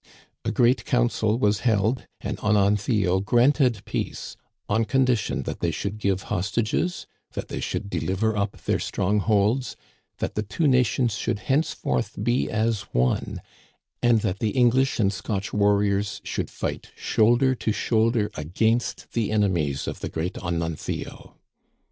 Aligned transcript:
A 0.43 0.51
great 0.51 0.83
council 0.83 1.37
was 1.37 1.59
held, 1.59 2.07
and 2.21 2.39
Ononthio 2.39 3.19
granted 3.23 3.85
peace 3.85 4.35
on 4.67 4.83
condition 4.85 5.43
that 5.43 5.59
they 5.59 5.69
should 5.69 5.99
give 5.99 6.23
host 6.23 6.57
ages, 6.57 7.05
that 7.33 7.49
they 7.49 7.59
should 7.59 7.87
deliver 7.87 8.35
up 8.35 8.59
their 8.63 8.79
strongholds, 8.79 9.75
that 10.17 10.33
the 10.33 10.41
two 10.41 10.67
nations 10.67 11.13
should 11.13 11.37
henceforth 11.37 12.15
be 12.23 12.49
as 12.49 12.81
one, 12.93 13.43
and 14.01 14.21
that 14.21 14.39
the 14.39 14.49
English 14.57 14.99
and 14.99 15.13
Scotch 15.13 15.53
warriors 15.53 16.19
should 16.23 16.49
fight 16.49 16.89
shoulder 16.97 17.53
to 17.53 17.71
shoulder 17.71 18.31
against 18.33 19.13
the 19.13 19.29
enemies 19.31 19.87
of 19.87 19.99
the 19.99 20.09
great 20.09 20.33
Ononthio. 20.39 21.35